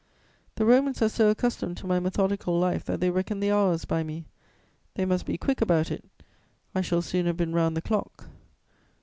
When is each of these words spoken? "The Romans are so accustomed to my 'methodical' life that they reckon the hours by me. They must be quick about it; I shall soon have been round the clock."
"The 0.55 0.65
Romans 0.65 0.99
are 1.03 1.09
so 1.09 1.29
accustomed 1.29 1.77
to 1.77 1.85
my 1.85 1.99
'methodical' 1.99 2.59
life 2.59 2.83
that 2.85 3.01
they 3.01 3.11
reckon 3.11 3.39
the 3.39 3.51
hours 3.51 3.85
by 3.85 4.01
me. 4.01 4.25
They 4.95 5.05
must 5.05 5.27
be 5.27 5.37
quick 5.37 5.61
about 5.61 5.91
it; 5.91 6.03
I 6.73 6.81
shall 6.81 7.03
soon 7.03 7.27
have 7.27 7.37
been 7.37 7.53
round 7.53 7.77
the 7.77 7.83
clock." 7.83 8.27